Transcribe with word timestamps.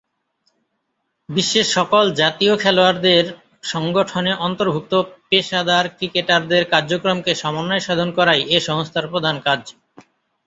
বিশ্বের 1.29 1.67
সকল 1.69 2.03
জাতীয় 2.13 2.53
খেলোয়াড়দের 2.57 3.25
সংগঠনে 3.63 4.31
অন্তর্ভুক্ত 4.39 4.93
পেশাদার 5.29 5.85
ক্রিকেটারদের 5.97 6.63
কার্যক্রমকে 6.65 7.31
সমন্বয় 7.35 7.83
সাধন 7.87 8.09
করাই 8.17 8.41
এ 8.49 8.57
সংস্থার 8.69 9.05
প্রধান 9.07 9.35
কাজ। 9.39 9.61